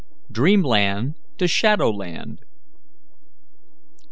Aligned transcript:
DREAMLAND 0.31 1.13
TO 1.37 1.47
SHADOWLAND. 1.47 2.39